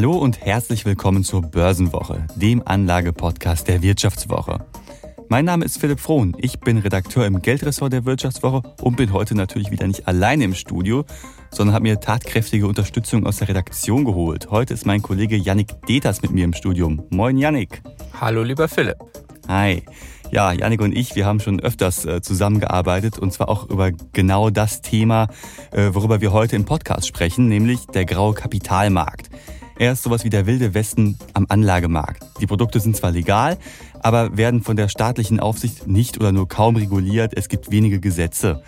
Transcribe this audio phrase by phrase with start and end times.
[0.00, 4.64] Hallo und herzlich willkommen zur Börsenwoche, dem Anlagepodcast der Wirtschaftswoche.
[5.28, 9.34] Mein Name ist Philipp Frohn, ich bin Redakteur im Geldressort der Wirtschaftswoche und bin heute
[9.34, 11.04] natürlich wieder nicht alleine im Studio,
[11.50, 14.50] sondern habe mir tatkräftige Unterstützung aus der Redaktion geholt.
[14.50, 17.02] Heute ist mein Kollege Yannick Deters mit mir im Studium.
[17.10, 17.82] Moin Yannick.
[18.18, 18.96] Hallo lieber Philipp.
[19.48, 19.82] Hi.
[20.32, 24.48] Ja, Janik und ich, wir haben schon öfters äh, zusammengearbeitet und zwar auch über genau
[24.48, 25.26] das Thema,
[25.72, 29.29] äh, worüber wir heute im Podcast sprechen, nämlich der graue Kapitalmarkt.
[29.80, 32.22] Er ist sowas wie der wilde Westen am Anlagemarkt.
[32.38, 33.56] Die Produkte sind zwar legal,
[34.00, 37.32] aber werden von der staatlichen Aufsicht nicht oder nur kaum reguliert.
[37.34, 38.62] Es gibt wenige Gesetze.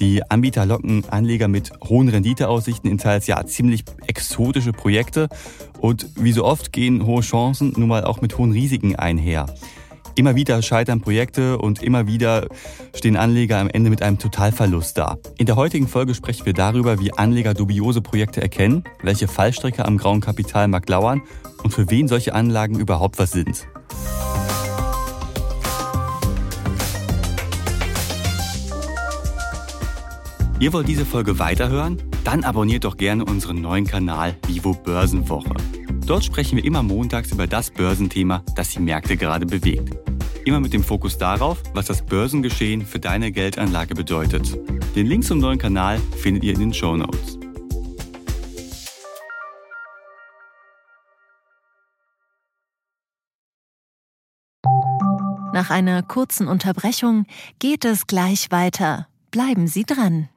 [0.00, 5.28] Die Anbieter locken Anleger mit hohen Renditeaussichten in teils ja ziemlich exotische Projekte
[5.78, 9.46] und wie so oft gehen hohe Chancen nun mal auch mit hohen Risiken einher.
[10.14, 12.46] Immer wieder scheitern Projekte und immer wieder
[12.94, 15.16] stehen Anleger am Ende mit einem Totalverlust da.
[15.38, 19.96] In der heutigen Folge sprechen wir darüber, wie Anleger dubiose Projekte erkennen, welche Fallstricke am
[19.96, 21.22] grauen Kapitalmarkt lauern
[21.62, 23.66] und für wen solche Anlagen überhaupt was sind.
[30.60, 32.00] Ihr wollt diese Folge weiterhören?
[32.22, 35.54] Dann abonniert doch gerne unseren neuen Kanal Vivo Börsenwoche.
[36.06, 39.96] Dort sprechen wir immer montags über das Börsenthema, das die Märkte gerade bewegt.
[40.44, 44.58] Immer mit dem Fokus darauf, was das Börsengeschehen für deine Geldanlage bedeutet.
[44.96, 47.38] Den Link zum neuen Kanal findet ihr in den Show Notes.
[55.52, 57.26] Nach einer kurzen Unterbrechung
[57.58, 59.06] geht es gleich weiter.
[59.30, 60.28] Bleiben Sie dran.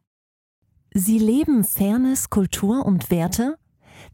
[0.94, 3.58] Sie leben Fairness, Kultur und Werte?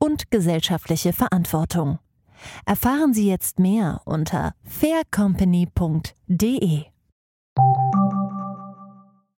[0.00, 2.00] und gesellschaftliche Verantwortung.
[2.64, 6.86] Erfahren Sie jetzt mehr unter faircompany.de.